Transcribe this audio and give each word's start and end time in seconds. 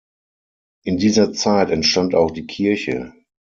In 0.83 0.97
dieser 0.97 1.31
Zeit 1.31 1.69
entstand 1.69 2.15
auch 2.15 2.31
die 2.31 2.47
Kirche. 2.47 3.13